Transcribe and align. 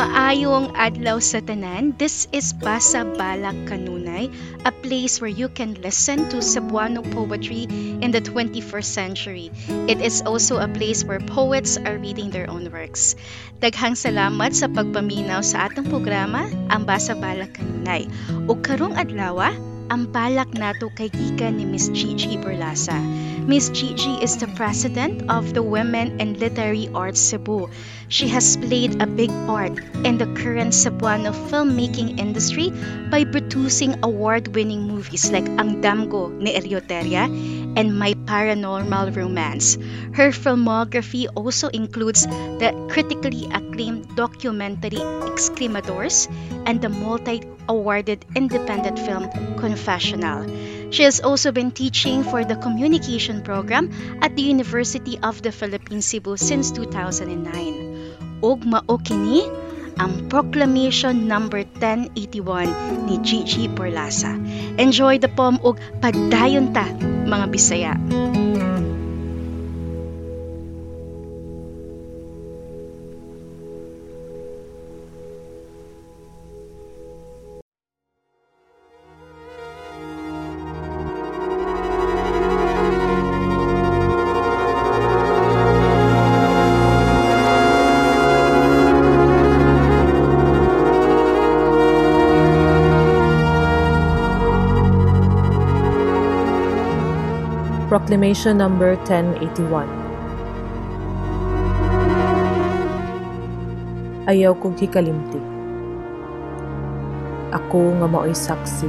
Maayong 0.00 0.72
adlaw 0.80 1.20
sa 1.20 1.44
tanan. 1.44 1.92
This 1.92 2.24
is 2.32 2.56
Basa 2.56 3.04
Balak 3.04 3.68
Kanunay, 3.68 4.32
a 4.64 4.72
place 4.72 5.20
where 5.20 5.28
you 5.28 5.52
can 5.52 5.76
listen 5.76 6.24
to 6.32 6.40
Cebuano 6.40 7.04
poetry 7.04 7.68
in 8.00 8.08
the 8.08 8.24
21st 8.24 8.88
century. 8.88 9.52
It 9.92 10.00
is 10.00 10.24
also 10.24 10.56
a 10.56 10.72
place 10.72 11.04
where 11.04 11.20
poets 11.20 11.76
are 11.76 12.00
reading 12.00 12.32
their 12.32 12.48
own 12.48 12.72
works. 12.72 13.12
Daghang 13.60 13.92
salamat 13.92 14.56
sa 14.56 14.72
pagpaminaw 14.72 15.44
sa 15.44 15.68
atong 15.68 15.92
programa, 15.92 16.48
ang 16.72 16.88
Basa 16.88 17.12
Balak 17.12 17.60
Kanunay. 17.60 18.08
Ug 18.48 18.64
karong 18.64 18.96
adlaw, 18.96 19.52
ang 19.90 20.06
balak 20.14 20.54
nato 20.54 20.86
kay 20.94 21.10
gikan 21.10 21.58
ni 21.58 21.66
Miss 21.66 21.90
Gigi 21.90 22.38
Berlasa. 22.38 22.94
Miss 23.50 23.74
Gigi 23.74 24.22
is 24.22 24.38
the 24.38 24.46
president 24.54 25.26
of 25.26 25.50
the 25.50 25.66
Women 25.66 26.22
in 26.22 26.38
Literary 26.38 26.86
Arts 26.94 27.18
Cebu. 27.18 27.66
She 28.06 28.30
has 28.30 28.54
played 28.54 29.02
a 29.02 29.10
big 29.10 29.34
part 29.50 29.74
in 30.06 30.14
the 30.22 30.30
current 30.38 30.70
Cebuano 30.70 31.34
filmmaking 31.50 32.22
industry 32.22 32.70
by 33.10 33.26
producing 33.26 33.98
award-winning 34.06 34.86
movies 34.86 35.34
like 35.34 35.50
Ang 35.58 35.82
Damgo 35.82 36.30
ni 36.30 36.54
Eleuteria 36.54 37.26
and 37.76 37.98
My 37.98 38.14
Paranormal 38.14 39.14
Romance. 39.16 39.76
Her 40.14 40.30
filmography 40.30 41.26
also 41.34 41.68
includes 41.68 42.26
the 42.26 42.72
critically 42.90 43.46
acclaimed 43.52 44.16
documentary 44.16 45.02
Excremadors 45.26 46.28
and 46.66 46.80
the 46.80 46.88
multi-awarded 46.88 48.24
independent 48.34 48.98
film 48.98 49.30
Confessional. 49.56 50.46
She 50.90 51.04
has 51.04 51.20
also 51.20 51.52
been 51.52 51.70
teaching 51.70 52.24
for 52.24 52.44
the 52.44 52.56
communication 52.56 53.42
program 53.42 53.90
at 54.20 54.34
the 54.34 54.42
University 54.42 55.18
of 55.22 55.40
the 55.42 55.52
Philippines 55.52 56.06
Cebu 56.06 56.36
since 56.36 56.72
2009. 56.72 58.42
Ug 58.42 58.64
mao 58.64 58.98
kini 59.04 59.46
ang 60.00 60.32
Proclamation 60.32 61.28
number 61.28 61.60
1081 61.76 62.72
ni 63.04 63.20
Gigi 63.20 63.68
Borlasa. 63.68 64.32
Enjoy 64.80 65.20
the 65.20 65.28
poem 65.28 65.60
ug 65.60 65.76
padayon 66.00 66.72
ta 66.72 66.88
mga 67.28 67.46
Bisaya. 67.52 67.92
Proclamation 97.90 98.54
number 98.54 98.94
1081 99.02 99.66
Ayaw 104.30 104.54
kong 104.62 104.78
hikalimti. 104.78 105.42
Ako 107.50 107.98
nga 107.98 108.06
mao'y 108.06 108.30
saksi. 108.30 108.86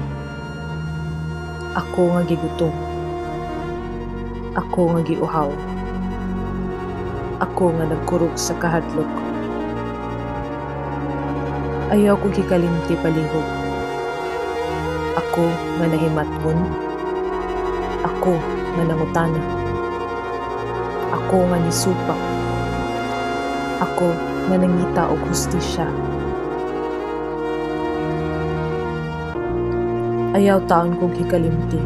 Ako 1.73 2.13
nga 2.13 2.21
gigutom. 2.29 2.69
Ako 4.53 4.93
nga 4.93 5.01
giuhaw. 5.01 5.49
Ako 7.41 7.73
nga 7.73 7.89
nagkurog 7.89 8.37
sa 8.37 8.53
kahadlok. 8.61 9.09
Ayaw 11.89 12.21
kong 12.21 12.37
hikalimti 12.37 12.93
palihog. 13.01 13.49
Ako 15.17 15.49
nga 15.49 15.89
nahimatgon. 15.89 16.61
Ako 16.61 16.90
nga 18.01 18.83
nangutana. 18.87 19.41
Ako 21.11 21.37
nga 21.45 21.57
nisupak. 21.61 22.21
Ako 23.83 24.07
nga 24.49 24.55
nangita 24.57 25.03
og 25.11 25.21
hustisya. 25.27 25.85
Ayaw 30.31 30.63
taon 30.65 30.95
kong 30.97 31.13
hikalimti. 31.13 31.77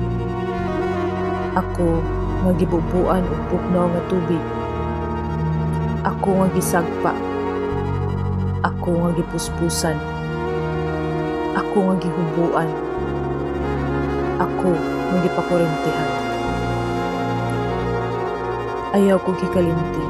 Ako 1.58 2.00
nga 2.46 2.52
gibubuan 2.56 3.26
og 3.26 3.42
pugnaw 3.50 3.90
nga 3.90 4.02
tubig. 4.08 4.44
Ako 6.06 6.30
nga 6.40 6.48
gisagpa. 6.54 7.14
Ako 8.62 8.90
nga 9.04 9.12
gipuspusan. 9.18 9.98
Ako 11.58 11.78
nga 11.90 11.96
gihubuan. 11.98 12.70
Ako 12.70 12.80
nga 12.80 12.95
gipakurentihan 15.26 16.26
ayaw 18.96 19.20
ko 19.20 19.36
gikalimti. 19.36 20.04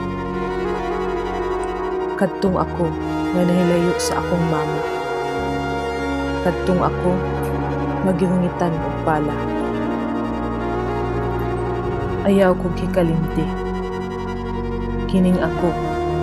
Kadtong 2.21 2.53
ako 2.53 2.85
nga 3.33 3.41
nahilayo 3.41 3.97
sa 3.97 4.21
akong 4.21 4.45
mama. 4.53 4.81
Kadtong 6.45 6.81
ako 6.85 7.11
magihungitan 8.05 8.69
og 8.77 8.95
bala. 9.01 9.33
Ayaw 12.29 12.53
ko 12.53 12.69
gikalimti. 12.77 13.45
Kining 15.09 15.41
ako 15.41 15.73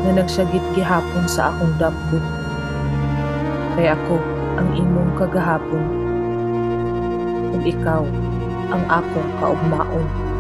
nga 0.07 0.11
nagsagit 0.23 0.63
gihapon 0.79 1.27
sa 1.27 1.51
akong 1.51 1.75
dapkod. 1.83 2.23
Kay 3.75 3.91
ako 3.91 4.23
ang 4.55 4.71
imong 4.79 5.19
kagahapon 5.19 6.12
ug 7.53 7.63
ikaw 7.63 8.03
ang 8.73 8.85
akong 8.89 9.31
kaugmaon. 9.39 10.32